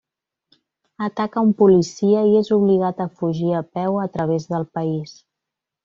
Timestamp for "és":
2.41-2.51